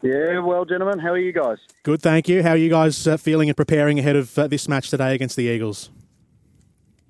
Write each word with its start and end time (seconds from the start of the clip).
Yeah, 0.00 0.40
well, 0.40 0.64
gentlemen, 0.64 0.98
how 0.98 1.10
are 1.10 1.18
you 1.18 1.32
guys? 1.32 1.58
Good, 1.82 2.02
thank 2.02 2.28
you. 2.28 2.42
How 2.42 2.50
are 2.50 2.56
you 2.56 2.70
guys 2.70 3.06
uh, 3.06 3.16
feeling 3.16 3.48
and 3.48 3.56
preparing 3.56 3.98
ahead 3.98 4.16
of 4.16 4.36
uh, 4.38 4.46
this 4.48 4.68
match 4.68 4.90
today 4.90 5.14
against 5.14 5.36
the 5.36 5.44
Eagles? 5.44 5.90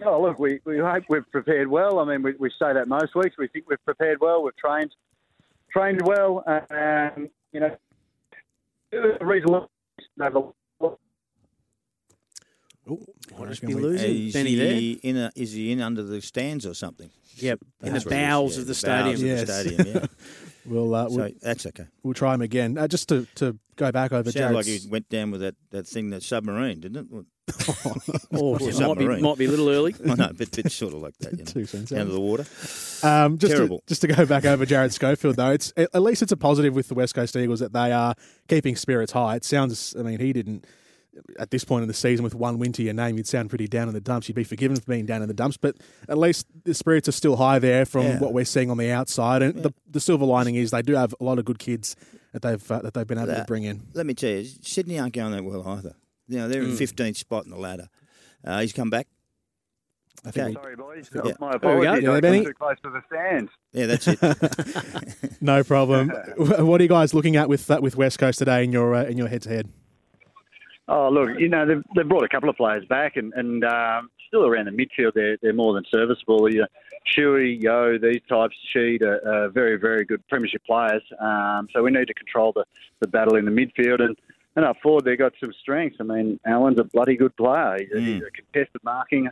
Oh, 0.04 0.20
look, 0.20 0.38
we, 0.38 0.60
we 0.64 0.78
hope 0.78 1.04
we've 1.08 1.30
prepared 1.30 1.68
well. 1.68 2.00
I 2.00 2.04
mean, 2.04 2.22
we, 2.22 2.34
we 2.38 2.50
say 2.50 2.72
that 2.72 2.88
most 2.88 3.14
weeks. 3.14 3.36
We 3.38 3.48
think 3.48 3.68
we've 3.68 3.84
prepared 3.84 4.20
well. 4.20 4.42
We've 4.42 4.56
trained 4.56 4.94
trained 5.70 6.02
well. 6.02 6.44
Um, 6.46 7.30
you 7.52 7.60
know, 7.60 7.76
the 8.90 9.18
reason 9.20 9.52
Ooh, 12.88 13.06
I 13.38 13.44
Must 13.44 13.60
be 13.64 13.74
losing. 13.74 14.26
Is 14.26 14.32
Benny 14.32 14.50
he 14.50 14.92
in? 15.02 15.16
A, 15.16 15.30
is 15.36 15.52
he 15.52 15.70
in 15.72 15.80
under 15.80 16.02
the 16.02 16.20
stands 16.20 16.66
or 16.66 16.74
something? 16.74 17.10
Yep, 17.36 17.60
in 17.82 17.86
the 17.86 17.92
what 17.92 17.94
it 17.94 17.96
is, 17.96 18.04
bowels 18.04 18.54
yeah, 18.56 18.60
of 18.60 18.66
the, 18.66 18.72
bowels 18.72 18.78
stadium. 18.78 19.14
of 19.14 19.20
the 19.20 19.26
Yes. 19.26 19.60
stadium, 19.64 19.86
yeah. 20.02 20.06
We'll, 20.64 20.94
uh, 20.94 21.08
we'll, 21.08 21.28
so 21.28 21.30
that's 21.40 21.66
okay. 21.66 21.86
we'll 22.04 22.14
try 22.14 22.34
him 22.34 22.40
again. 22.40 22.78
Uh, 22.78 22.86
just 22.86 23.08
to, 23.08 23.26
to 23.34 23.58
go 23.74 23.90
back 23.90 24.12
over 24.12 24.30
Sounded 24.30 24.54
like 24.54 24.66
he 24.66 24.78
went 24.88 25.08
down 25.08 25.32
with 25.32 25.40
that, 25.40 25.56
that 25.70 25.88
thing, 25.88 26.10
that 26.10 26.22
submarine, 26.22 26.78
didn't 26.80 27.08
it? 27.12 27.26
Oh, 28.32 28.54
it 28.54 28.60
might 28.60 28.66
be, 28.66 28.72
submarine. 28.72 29.22
might 29.22 29.38
be 29.38 29.46
a 29.46 29.50
little 29.50 29.68
early. 29.68 29.92
I 30.08 30.14
know, 30.14 30.28
bit, 30.32 30.52
bit 30.52 30.70
sort 30.70 30.94
of 30.94 31.02
like 31.02 31.16
that. 31.18 31.32
You 31.32 31.38
know, 31.38 31.44
Two 31.44 31.64
cents. 31.66 31.90
down 31.90 32.06
to 32.06 32.12
the 32.12 32.20
water. 32.20 32.44
Um, 33.04 33.38
just, 33.38 33.50
to, 33.50 33.56
Terrible. 33.56 33.82
just 33.88 34.02
to 34.02 34.06
go 34.06 34.24
back 34.24 34.44
over 34.44 34.64
Jarrad 34.64 34.92
Schofield, 34.92 35.34
though, 35.34 35.50
it's 35.50 35.72
at 35.76 35.88
at 35.92 36.02
least 36.02 36.22
it's 36.22 36.30
a 36.30 36.36
positive 36.36 36.74
with 36.76 36.86
the 36.86 36.94
West 36.94 37.16
Coast 37.16 37.34
Eagles 37.34 37.58
that 37.58 37.72
they 37.72 37.90
are 37.90 38.14
keeping 38.46 38.76
spirits 38.76 39.10
high. 39.10 39.34
It 39.34 39.44
sounds, 39.44 39.96
I 39.98 40.02
mean, 40.02 40.20
he 40.20 40.32
didn't 40.32 40.64
at 41.38 41.50
this 41.50 41.64
point 41.64 41.82
in 41.82 41.88
the 41.88 41.94
season 41.94 42.22
with 42.24 42.34
one 42.34 42.58
win 42.58 42.72
to 42.72 42.82
your 42.82 42.94
name, 42.94 43.16
you'd 43.16 43.26
sound 43.26 43.48
pretty 43.50 43.68
down 43.68 43.88
in 43.88 43.94
the 43.94 44.00
dumps. 44.00 44.28
You'd 44.28 44.34
be 44.34 44.44
forgiven 44.44 44.76
for 44.76 44.86
being 44.86 45.04
down 45.06 45.20
in 45.22 45.28
the 45.28 45.34
dumps, 45.34 45.56
but 45.56 45.76
at 46.08 46.16
least 46.18 46.46
the 46.64 46.72
spirits 46.74 47.08
are 47.08 47.12
still 47.12 47.36
high 47.36 47.58
there 47.58 47.84
from 47.84 48.02
Yeah. 48.06 48.18
what 48.18 48.32
we're 48.32 48.44
seeing 48.44 48.70
on 48.70 48.78
the 48.78 48.90
outside. 48.90 49.42
And 49.42 49.62
the, 49.62 49.74
the 49.90 50.00
silver 50.00 50.24
lining 50.24 50.54
is 50.54 50.70
they 50.70 50.82
do 50.82 50.94
have 50.94 51.14
a 51.20 51.24
lot 51.24 51.38
of 51.38 51.44
good 51.44 51.58
kids 51.58 51.96
that 52.32 52.40
they've 52.42 52.70
uh, 52.72 52.78
that 52.80 52.94
they've 52.94 53.06
been 53.06 53.18
able 53.18 53.34
to 53.34 53.44
bring 53.46 53.64
in. 53.64 53.82
Let 53.94 54.06
me 54.06 54.14
tell 54.14 54.30
you, 54.30 54.44
Sydney 54.62 54.98
aren't 54.98 55.12
going 55.14 55.32
that 55.32 55.44
well 55.44 55.66
either. 55.68 55.94
You 56.28 56.38
know, 56.38 56.48
they're 56.48 56.62
in 56.62 56.70
15th 56.70 57.16
spot 57.16 57.44
in 57.44 57.50
the 57.50 57.58
ladder. 57.58 57.88
Uh, 58.44 58.60
he's 58.60 58.72
come 58.72 58.88
back. 58.90 59.06
I 60.24 60.30
think 60.30 60.46
Okay. 60.46 60.54
Sorry, 60.54 60.76
boys. 60.76 61.10
Yeah. 61.14 61.32
My 61.40 61.56
There 61.58 61.78
we 61.78 61.84
go. 61.84 61.92
apologies. 61.92 62.04
Yeah, 62.04 62.12
I 62.12 62.20
Benny. 62.20 62.38
got 62.40 62.46
too 62.46 62.54
close 62.54 62.76
to 62.84 62.90
the 62.90 63.02
stands. 63.06 63.50
Yeah, 63.72 63.86
that's 63.86 64.06
it. 64.08 65.36
no 65.42 65.64
problem. 65.64 66.08
what 66.36 66.80
are 66.80 66.84
you 66.84 66.88
guys 66.88 67.12
looking 67.12 67.36
at 67.36 67.48
with 67.48 67.66
that 67.66 67.82
with 67.82 67.96
West 67.96 68.18
Coast 68.18 68.38
today 68.38 68.64
in 68.64 68.72
your 68.72 68.94
uh, 68.94 69.04
in 69.04 69.18
your 69.18 69.28
head 69.28 69.42
to 69.42 69.48
head? 69.48 69.68
Oh, 70.94 71.08
look, 71.08 71.38
you 71.38 71.48
know, 71.48 71.64
they've, 71.66 71.82
they've 71.96 72.06
brought 72.08 72.22
a 72.22 72.28
couple 72.28 72.50
of 72.50 72.56
players 72.56 72.84
back 72.84 73.16
and, 73.16 73.32
and 73.32 73.64
um, 73.64 74.10
still 74.28 74.44
around 74.46 74.66
the 74.66 74.72
midfield, 74.72 75.14
they're, 75.14 75.38
they're 75.40 75.54
more 75.54 75.72
than 75.72 75.84
serviceable. 75.90 76.52
You 76.52 76.60
know, 76.60 76.66
Shuey, 77.16 77.62
Yeo, 77.62 77.96
these 77.98 78.20
types, 78.28 78.54
Sheed 78.74 79.00
are, 79.00 79.26
are 79.26 79.48
very, 79.48 79.78
very 79.78 80.04
good 80.04 80.26
premiership 80.28 80.62
players. 80.66 81.02
Um, 81.18 81.68
so 81.72 81.82
we 81.82 81.90
need 81.92 82.08
to 82.08 82.14
control 82.14 82.52
the, 82.54 82.64
the 83.00 83.08
battle 83.08 83.36
in 83.36 83.46
the 83.46 83.50
midfield. 83.50 84.02
And, 84.04 84.18
and 84.54 84.66
up 84.66 84.76
forward, 84.82 85.06
they've 85.06 85.18
got 85.18 85.32
some 85.42 85.54
strengths. 85.62 85.96
I 85.98 86.02
mean, 86.02 86.38
Allen's 86.46 86.78
a 86.78 86.84
bloody 86.84 87.16
good 87.16 87.34
player. 87.38 87.78
He's, 87.80 87.90
a- 87.90 88.00
he's 88.00 88.22
a 88.22 88.30
contested 88.30 88.84
marking 88.84 89.30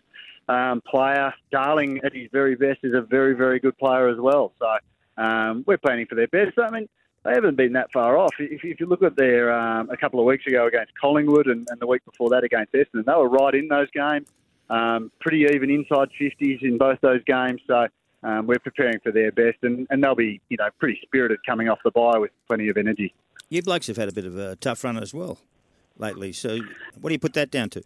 um, 0.48 0.80
player. 0.90 1.34
Darling, 1.52 2.00
at 2.04 2.14
his 2.14 2.30
very 2.32 2.54
best, 2.54 2.78
is 2.84 2.94
a 2.94 3.02
very, 3.02 3.34
very 3.34 3.60
good 3.60 3.76
player 3.76 4.08
as 4.08 4.18
well. 4.18 4.54
So 4.58 5.22
um, 5.22 5.62
we're 5.66 5.76
planning 5.76 6.06
for 6.06 6.14
their 6.14 6.28
best. 6.28 6.58
I 6.58 6.70
mean, 6.70 6.88
they 7.24 7.32
haven't 7.32 7.56
been 7.56 7.74
that 7.74 7.92
far 7.92 8.16
off. 8.16 8.32
If, 8.38 8.64
if 8.64 8.80
you 8.80 8.86
look 8.86 9.02
at 9.02 9.16
their 9.16 9.52
um, 9.52 9.90
a 9.90 9.96
couple 9.96 10.20
of 10.20 10.26
weeks 10.26 10.46
ago 10.46 10.66
against 10.66 10.92
Collingwood 10.98 11.46
and, 11.46 11.66
and 11.70 11.80
the 11.80 11.86
week 11.86 12.04
before 12.04 12.30
that 12.30 12.44
against 12.44 12.72
Essendon, 12.72 13.04
they 13.04 13.12
were 13.12 13.28
right 13.28 13.54
in 13.54 13.68
those 13.68 13.90
games. 13.90 14.28
Um, 14.70 15.10
pretty 15.20 15.44
even 15.52 15.68
inside 15.68 16.10
50s 16.18 16.62
in 16.62 16.78
both 16.78 17.00
those 17.00 17.22
games. 17.24 17.60
So 17.66 17.88
um, 18.22 18.46
we're 18.46 18.60
preparing 18.60 19.00
for 19.00 19.10
their 19.10 19.32
best, 19.32 19.58
and, 19.62 19.86
and 19.90 20.02
they'll 20.02 20.14
be 20.14 20.40
you 20.48 20.56
know 20.56 20.68
pretty 20.78 20.98
spirited 21.02 21.40
coming 21.44 21.68
off 21.68 21.80
the 21.84 21.90
bye 21.90 22.18
with 22.18 22.30
plenty 22.46 22.68
of 22.68 22.76
energy. 22.76 23.14
you 23.48 23.62
blokes 23.62 23.86
have 23.88 23.96
had 23.96 24.08
a 24.08 24.12
bit 24.12 24.24
of 24.24 24.38
a 24.38 24.56
tough 24.56 24.84
run 24.84 24.96
as 24.96 25.12
well 25.12 25.38
lately. 25.98 26.32
So 26.32 26.58
what 27.00 27.10
do 27.10 27.12
you 27.12 27.18
put 27.18 27.34
that 27.34 27.50
down 27.50 27.70
to? 27.70 27.82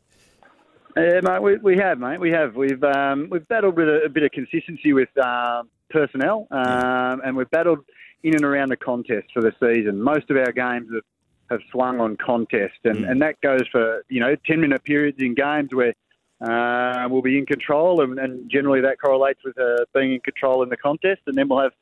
Yeah, 0.97 1.21
mate, 1.23 1.43
we, 1.43 1.57
we 1.57 1.77
have, 1.79 1.99
mate. 1.99 2.21
We 2.21 2.31
have. 2.31 2.55
We've 2.55 2.83
um, 2.85 3.29
we've 3.31 3.47
battled 3.49 3.77
with 3.77 3.89
a, 3.89 4.03
a 4.05 4.09
bit 4.09 4.23
of 4.23 4.31
consistency 4.31 4.93
with 4.93 5.09
um, 5.19 5.69
personnel, 5.91 6.47
um, 6.53 7.21
and 7.25 7.37
we've 7.37 7.51
battled 7.51 7.85
in 8.25 8.35
and 8.35 8.45
around 8.45 8.71
the 8.71 8.77
contest 8.77 9.29
for 9.33 9.43
the 9.43 9.53
season. 9.61 10.03
Most 10.03 10.31
of 10.31 10.37
our 10.37 10.51
games 10.51 10.89
have, 10.93 11.05
have 11.51 11.61
swung 11.71 12.01
on 12.01 12.17
contest, 12.17 12.79
and, 12.85 13.05
and 13.05 13.21
that 13.23 13.41
goes 13.41 13.63
for 13.71 14.05
you 14.09 14.19
know 14.19 14.35
ten 14.47 14.61
minute 14.61 14.83
periods 14.83 15.19
in 15.21 15.35
games 15.35 15.71
where 15.73 15.95
uh, 16.41 17.07
we'll 17.09 17.23
be 17.23 17.39
in 17.39 17.47
control, 17.47 18.01
and, 18.01 18.19
and 18.19 18.51
generally 18.51 18.81
that 18.81 19.01
correlates 19.01 19.41
with 19.45 19.57
uh, 19.59 19.85
being 19.95 20.15
in 20.15 20.21
control 20.21 20.63
in 20.63 20.69
the 20.71 20.77
contest, 20.77 21.21
and 21.27 21.37
then 21.37 21.49
we'll 21.49 21.61
have 21.61 21.73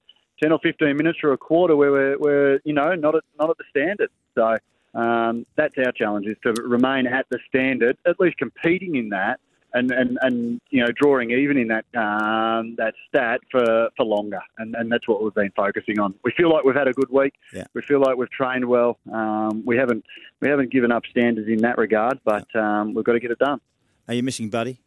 ten 0.42 0.52
or 0.52 0.58
fifteen 0.58 0.96
minutes 0.96 1.20
or 1.22 1.32
a 1.32 1.38
quarter 1.38 1.76
where 1.76 1.92
we're, 1.92 2.18
we're 2.18 2.60
you 2.64 2.74
know 2.74 2.94
not 2.94 3.14
at 3.14 3.22
not 3.38 3.48
at 3.48 3.56
the 3.56 3.64
standard. 3.70 4.10
So 4.34 4.56
um, 4.94 5.46
that's 5.56 5.78
our 5.78 5.92
challenge 5.92 6.26
is 6.26 6.36
to 6.42 6.52
remain 6.62 7.06
at 7.06 7.26
the 7.30 7.38
standard, 7.48 7.96
at 8.04 8.18
least 8.18 8.36
competing 8.36 8.96
in 8.96 9.10
that, 9.10 9.40
and, 9.74 9.90
and, 9.90 10.18
and 10.22 10.60
you 10.70 10.80
know 10.82 10.90
drawing 10.94 11.30
even 11.30 11.56
in 11.56 11.68
that 11.68 11.84
um, 11.96 12.74
that 12.76 12.94
stat 13.08 13.40
for, 13.50 13.88
for 13.96 14.04
longer, 14.04 14.40
and, 14.58 14.74
and 14.74 14.90
that's 14.92 15.08
what 15.08 15.22
we've 15.22 15.34
been 15.34 15.52
focusing 15.56 15.98
on. 15.98 16.14
We 16.24 16.32
feel 16.36 16.50
like 16.50 16.64
we've 16.64 16.74
had 16.74 16.88
a 16.88 16.92
good 16.92 17.10
week. 17.10 17.34
Yeah. 17.54 17.64
We 17.74 17.82
feel 17.82 18.00
like 18.00 18.16
we've 18.16 18.30
trained 18.30 18.64
well. 18.66 18.98
Um, 19.12 19.62
we 19.64 19.76
haven't 19.76 20.04
we 20.40 20.48
haven't 20.48 20.70
given 20.70 20.92
up 20.92 21.04
standards 21.10 21.48
in 21.48 21.58
that 21.58 21.78
regard, 21.78 22.20
but 22.24 22.54
um, 22.56 22.94
we've 22.94 23.04
got 23.04 23.12
to 23.12 23.20
get 23.20 23.30
it 23.30 23.38
done. 23.38 23.60
Are 24.08 24.14
you 24.14 24.22
missing 24.22 24.50
Buddy? 24.50 24.80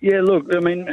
Yeah, 0.00 0.22
look, 0.22 0.46
I 0.54 0.60
mean, 0.60 0.88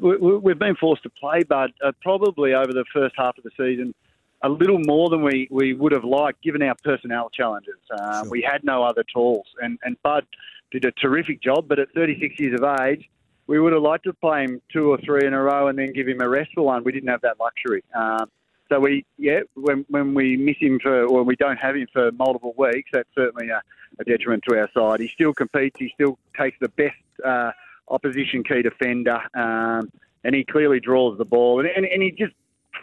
we, 0.00 0.16
we- 0.16 0.36
we've 0.38 0.58
been 0.58 0.74
forced 0.76 1.04
to 1.04 1.10
play, 1.10 1.44
but 1.48 1.70
uh, 1.84 1.92
probably 2.02 2.54
over 2.54 2.72
the 2.72 2.84
first 2.92 3.14
half 3.16 3.38
of 3.38 3.44
the 3.44 3.50
season, 3.56 3.94
a 4.42 4.48
little 4.48 4.80
more 4.80 5.08
than 5.10 5.22
we, 5.22 5.46
we 5.50 5.74
would 5.74 5.92
have 5.92 6.02
liked, 6.04 6.42
given 6.42 6.62
our 6.62 6.74
personnel 6.82 7.30
challenges. 7.30 7.76
Uh, 7.90 8.24
We 8.28 8.42
had 8.42 8.64
no 8.64 8.82
other 8.82 9.04
tools, 9.14 9.46
and, 9.60 9.78
and 9.84 9.96
Bud 10.02 10.24
did 10.70 10.84
a 10.84 10.92
terrific 10.92 11.42
job, 11.42 11.66
but 11.68 11.78
at 11.78 11.88
36 11.94 12.38
years 12.38 12.60
of 12.60 12.80
age, 12.80 13.08
we 13.46 13.58
would 13.58 13.72
have 13.72 13.82
liked 13.82 14.04
to 14.04 14.12
play 14.12 14.44
him 14.44 14.60
two 14.70 14.90
or 14.90 14.98
three 14.98 15.26
in 15.26 15.32
a 15.32 15.42
row 15.42 15.68
and 15.68 15.78
then 15.78 15.92
give 15.92 16.06
him 16.06 16.20
a 16.20 16.28
rest 16.28 16.50
for 16.54 16.62
one. 16.62 16.84
We 16.84 16.92
didn't 16.92 17.08
have 17.08 17.22
that 17.22 17.40
luxury. 17.40 17.82
Um, 17.94 18.30
so 18.68 18.78
we, 18.78 19.06
yeah, 19.16 19.40
when, 19.54 19.86
when 19.88 20.12
we 20.12 20.36
miss 20.36 20.56
him 20.58 20.78
for, 20.80 21.04
or 21.04 21.22
we 21.22 21.36
don't 21.36 21.56
have 21.56 21.74
him 21.74 21.86
for 21.92 22.12
multiple 22.12 22.54
weeks, 22.58 22.90
that's 22.92 23.08
certainly 23.14 23.48
a, 23.48 23.62
a 23.98 24.04
detriment 24.04 24.44
to 24.48 24.58
our 24.58 24.68
side. 24.72 25.00
He 25.00 25.08
still 25.08 25.32
competes. 25.32 25.76
He 25.78 25.90
still 25.94 26.18
takes 26.38 26.58
the 26.60 26.68
best 26.68 26.96
uh, 27.24 27.52
opposition 27.88 28.44
key 28.44 28.60
defender, 28.60 29.20
um, 29.34 29.90
and 30.24 30.34
he 30.34 30.44
clearly 30.44 30.80
draws 30.80 31.16
the 31.16 31.24
ball, 31.24 31.60
and, 31.60 31.68
and, 31.68 31.86
and 31.86 32.02
he 32.02 32.10
just 32.10 32.34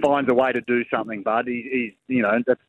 finds 0.01 0.29
a 0.31 0.33
way 0.33 0.51
to 0.51 0.61
do 0.61 0.83
something. 0.85 1.21
Bud, 1.21 1.47
he, 1.47 1.69
he's, 1.71 2.15
you 2.15 2.23
know, 2.23 2.39
that's 2.47 2.61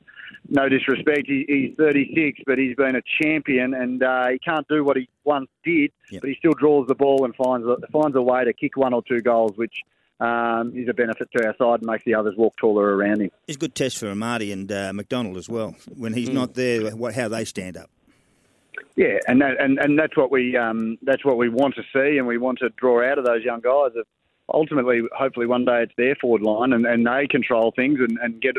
no 0.49 0.69
disrespect. 0.69 1.27
He, 1.27 1.45
he's 1.49 1.77
36, 1.77 2.41
but 2.47 2.59
he's 2.59 2.77
been 2.77 2.97
a 2.97 3.03
champion, 3.23 3.75
and 3.75 4.03
uh, 4.03 4.29
he 4.29 4.39
can't 4.39 4.67
do 4.69 4.85
what 4.85 4.97
he 4.97 5.09
once 5.25 5.49
did, 5.65 5.93
Yep. 6.11 6.21
but 6.23 6.29
he 6.31 6.37
still 6.37 6.53
draws 6.53 6.87
the 6.89 6.95
ball 6.95 7.25
and 7.25 7.35
finds 7.35 7.67
a, 7.67 7.77
finds 7.91 8.17
a 8.17 8.23
way 8.23 8.45
to 8.45 8.53
kick 8.53 8.77
one 8.77 8.95
or 8.95 9.03
two 9.03 9.21
goals, 9.21 9.53
which 9.57 9.83
um, 10.21 10.73
is 10.75 10.89
a 10.89 10.95
benefit 10.95 11.29
to 11.37 11.47
our 11.47 11.55
side 11.57 11.81
and 11.81 11.87
makes 11.91 12.05
the 12.05 12.15
others 12.15 12.35
walk 12.37 12.55
taller 12.57 12.97
around 12.97 13.21
him. 13.21 13.31
It's 13.47 13.57
a 13.57 13.61
good 13.61 13.75
test 13.75 13.99
for 13.99 14.07
Amartey 14.07 14.53
and 14.53 14.71
uh, 14.71 14.93
McDonald 14.93 15.37
as 15.37 15.49
well. 15.49 15.75
When 15.97 16.15
he's 16.15 16.31
not 16.31 16.55
there, 16.55 16.91
what, 16.97 17.15
how 17.15 17.29
they 17.29 17.45
stand 17.45 17.77
up. 17.77 17.91
Yeah, 18.95 19.19
and 19.27 19.41
that, 19.43 19.61
and 19.61 19.79
and 19.79 19.99
that's 19.99 20.17
what 20.17 20.31
we 20.31 20.57
um, 20.57 20.97
that's 21.03 21.23
what 21.25 21.37
we 21.37 21.51
want 21.51 21.75
to 21.75 21.83
see, 21.93 22.17
and 22.17 22.27
we 22.27 22.39
want 22.39 22.59
to 22.61 22.71
draw 22.71 23.07
out 23.07 23.19
of 23.19 23.27
those 23.27 23.43
young 23.45 23.61
guys. 23.61 23.91
Of 23.95 24.07
ultimately, 24.53 25.03
hopefully, 25.17 25.47
one 25.47 25.65
day 25.65 25.83
it's 25.83 25.93
their 25.97 26.15
forward 26.17 26.43
line, 26.43 26.73
and, 26.73 26.87
and 26.87 27.07
they 27.07 27.27
control 27.29 27.73
things 27.75 27.99
and, 28.01 28.19
and 28.23 28.41
get 28.41 28.57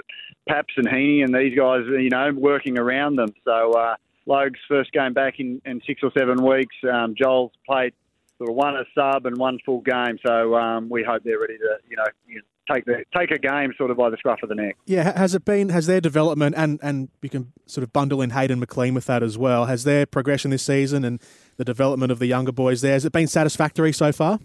Paps 0.47 0.73
and 0.77 0.87
Heeney 0.87 1.21
and 1.21 1.33
these 1.33 1.57
guys, 1.57 1.81
you 1.87 2.09
know, 2.09 2.31
working 2.35 2.77
around 2.77 3.17
them. 3.17 3.33
So 3.43 3.71
uh, 3.71 3.95
Logue's 4.25 4.59
first 4.67 4.91
game 4.91 5.13
back 5.13 5.39
in, 5.39 5.61
in 5.65 5.81
six 5.85 6.01
or 6.03 6.11
seven 6.17 6.43
weeks. 6.43 6.75
Um, 6.91 7.15
Joel's 7.17 7.51
played 7.65 7.93
sort 8.37 8.49
of 8.49 8.55
one 8.55 8.75
a 8.75 8.83
sub 8.93 9.25
and 9.25 9.37
one 9.37 9.59
full 9.65 9.81
game. 9.81 10.17
So 10.25 10.55
um, 10.55 10.89
we 10.89 11.03
hope 11.03 11.23
they're 11.23 11.39
ready 11.39 11.57
to, 11.57 11.77
you 11.89 11.97
know, 11.97 12.05
you 12.27 12.35
know, 12.35 12.41
take 12.73 12.85
the 12.85 13.03
take 13.15 13.31
a 13.31 13.39
game 13.39 13.73
sort 13.77 13.91
of 13.91 13.97
by 13.97 14.09
the 14.09 14.17
scruff 14.17 14.39
of 14.43 14.49
the 14.49 14.55
neck. 14.55 14.75
Yeah, 14.85 15.17
has 15.17 15.33
it 15.33 15.45
been? 15.45 15.69
Has 15.69 15.87
their 15.87 16.01
development 16.01 16.55
and 16.57 16.79
and 16.83 17.09
you 17.21 17.29
can 17.29 17.53
sort 17.65 17.83
of 17.83 17.93
bundle 17.93 18.21
in 18.21 18.31
Hayden 18.31 18.59
McLean 18.59 18.93
with 18.93 19.05
that 19.05 19.23
as 19.23 19.37
well? 19.37 19.65
Has 19.65 19.83
their 19.83 20.05
progression 20.05 20.51
this 20.51 20.63
season 20.63 21.03
and 21.03 21.21
the 21.55 21.65
development 21.65 22.11
of 22.11 22.19
the 22.19 22.27
younger 22.27 22.51
boys 22.51 22.81
there 22.81 22.93
has 22.93 23.05
it 23.05 23.11
been 23.11 23.27
satisfactory 23.27 23.93
so 23.93 24.11
far? 24.11 24.39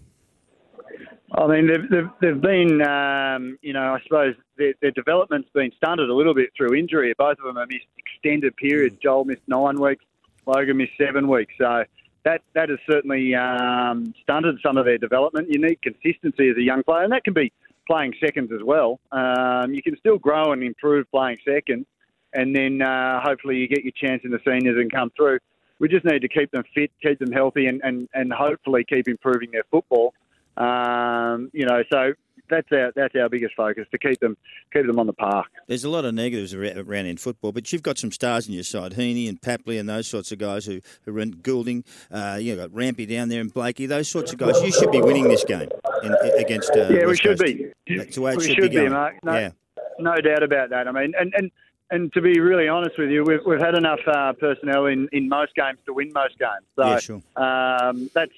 I 1.34 1.46
mean, 1.46 1.66
they've, 1.66 1.88
they've, 1.90 2.10
they've 2.20 2.40
been, 2.40 2.82
um, 2.82 3.58
you 3.62 3.72
know, 3.72 3.94
I 3.94 4.00
suppose 4.02 4.34
their, 4.58 4.74
their 4.82 4.90
development's 4.90 5.48
been 5.54 5.72
stunted 5.76 6.10
a 6.10 6.14
little 6.14 6.34
bit 6.34 6.50
through 6.56 6.74
injury. 6.74 7.14
Both 7.16 7.38
of 7.38 7.44
them 7.44 7.56
have 7.56 7.68
missed 7.68 7.86
extended 7.96 8.54
periods. 8.56 8.96
Joel 9.02 9.24
missed 9.24 9.46
nine 9.46 9.80
weeks, 9.80 10.04
Logan 10.46 10.76
missed 10.76 10.92
seven 10.98 11.28
weeks. 11.28 11.54
So 11.58 11.84
that 12.24 12.42
that 12.54 12.68
has 12.68 12.78
certainly 12.88 13.34
um, 13.34 14.14
stunted 14.22 14.58
some 14.62 14.76
of 14.76 14.84
their 14.84 14.98
development. 14.98 15.48
You 15.50 15.60
need 15.60 15.80
consistency 15.82 16.50
as 16.50 16.56
a 16.56 16.62
young 16.62 16.82
player, 16.82 17.02
and 17.02 17.12
that 17.12 17.24
can 17.24 17.34
be 17.34 17.52
playing 17.86 18.14
seconds 18.20 18.52
as 18.52 18.62
well. 18.62 19.00
Um, 19.10 19.72
you 19.72 19.82
can 19.82 19.96
still 19.98 20.18
grow 20.18 20.52
and 20.52 20.62
improve 20.62 21.10
playing 21.10 21.38
second, 21.44 21.86
and 22.34 22.54
then 22.54 22.82
uh, 22.82 23.20
hopefully 23.22 23.56
you 23.56 23.68
get 23.68 23.84
your 23.84 23.92
chance 23.92 24.22
in 24.24 24.30
the 24.30 24.40
seniors 24.46 24.78
and 24.78 24.92
come 24.92 25.10
through. 25.16 25.38
We 25.78 25.88
just 25.88 26.04
need 26.04 26.20
to 26.20 26.28
keep 26.28 26.50
them 26.52 26.62
fit, 26.74 26.92
keep 27.02 27.18
them 27.18 27.32
healthy, 27.32 27.66
and, 27.66 27.80
and, 27.82 28.08
and 28.14 28.32
hopefully 28.32 28.84
keep 28.88 29.08
improving 29.08 29.50
their 29.50 29.64
football. 29.70 30.14
Um, 30.56 31.50
you 31.52 31.66
know, 31.66 31.82
so 31.90 32.12
that's 32.50 32.68
our 32.72 32.92
that's 32.94 33.14
our 33.14 33.28
biggest 33.30 33.54
focus 33.54 33.86
to 33.92 33.98
keep 33.98 34.20
them 34.20 34.36
keep 34.72 34.86
them 34.86 34.98
on 34.98 35.06
the 35.06 35.12
park. 35.12 35.46
There's 35.68 35.84
a 35.84 35.88
lot 35.88 36.04
of 36.04 36.14
negatives 36.14 36.52
around 36.54 37.06
in 37.06 37.16
football, 37.16 37.52
but 37.52 37.72
you've 37.72 37.82
got 37.82 37.96
some 37.98 38.12
stars 38.12 38.46
in 38.46 38.54
your 38.54 38.62
side, 38.64 38.92
Heeney 38.94 39.28
and 39.28 39.40
Papley 39.40 39.80
and 39.80 39.88
those 39.88 40.06
sorts 40.06 40.32
of 40.32 40.38
guys 40.38 40.66
who 40.66 40.80
who 41.04 41.12
run 41.12 41.32
Gulden. 41.32 41.84
Uh, 42.10 42.36
you 42.38 42.54
got 42.56 42.70
Rampy 42.74 43.06
down 43.06 43.28
there 43.28 43.40
and 43.40 43.52
Blakey. 43.52 43.86
Those 43.86 44.08
sorts 44.08 44.32
of 44.32 44.38
guys. 44.38 44.60
You 44.62 44.72
should 44.72 44.92
be 44.92 45.00
winning 45.00 45.28
this 45.28 45.44
game 45.44 45.68
in, 46.02 46.14
against. 46.36 46.70
Uh, 46.72 46.88
yeah, 46.90 47.06
West 47.06 47.06
we 47.06 47.16
should 47.16 47.38
Coast. 47.38 47.42
be. 47.86 47.96
That's 47.96 48.14
the 48.16 48.20
way 48.20 48.32
it 48.32 48.38
we 48.38 48.44
should, 48.44 48.56
should 48.56 48.70
be, 48.70 48.76
going. 48.76 48.90
Mark. 48.92 49.14
No, 49.24 49.34
yeah. 49.34 49.50
no 49.98 50.14
doubt 50.16 50.42
about 50.42 50.70
that. 50.70 50.86
I 50.88 50.92
mean, 50.92 51.14
and 51.18 51.32
and. 51.34 51.50
And 51.90 52.10
to 52.14 52.22
be 52.22 52.40
really 52.40 52.68
honest 52.68 52.98
with 52.98 53.10
you, 53.10 53.22
we've, 53.22 53.40
we've 53.44 53.60
had 53.60 53.74
enough 53.74 53.98
uh, 54.06 54.32
personnel 54.32 54.86
in, 54.86 55.10
in 55.12 55.28
most 55.28 55.54
games 55.54 55.78
to 55.84 55.92
win 55.92 56.10
most 56.14 56.38
games. 56.38 56.64
So 56.74 56.86
Yeah, 56.86 56.98
sure. 56.98 57.22
um, 57.36 58.08
that's 58.14 58.32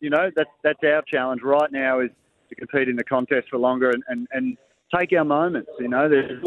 you 0.00 0.10
know 0.10 0.30
that's 0.34 0.50
that's 0.62 0.78
our 0.84 1.02
challenge 1.10 1.42
right 1.42 1.70
now 1.72 2.00
is 2.00 2.10
to 2.48 2.54
compete 2.54 2.88
in 2.88 2.96
the 2.96 3.04
contest 3.04 3.48
for 3.50 3.58
longer 3.58 3.90
and, 3.90 4.02
and, 4.08 4.28
and 4.32 4.56
take 4.96 5.12
our 5.12 5.24
moments. 5.24 5.70
You 5.78 5.88
know, 5.88 6.08
there's 6.08 6.42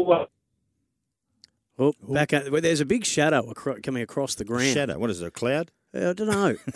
Oh, 1.78 1.94
back 2.06 2.34
at, 2.34 2.50
well, 2.52 2.60
there's 2.60 2.82
a 2.82 2.84
big 2.84 3.06
shadow 3.06 3.50
acro- 3.50 3.80
coming 3.82 4.02
across 4.02 4.34
the 4.34 4.44
ground. 4.44 4.74
Shadow. 4.74 4.98
What 4.98 5.08
is 5.08 5.22
it? 5.22 5.26
A 5.26 5.30
cloud? 5.30 5.70
I 5.94 6.12
don't 6.12 6.26
know. 6.28 6.56